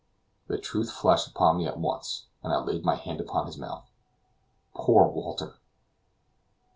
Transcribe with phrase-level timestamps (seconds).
[0.47, 3.87] The truth flashed upon me at once, and I laid my hand upon his mouth.
[4.73, 5.59] Poor Walter!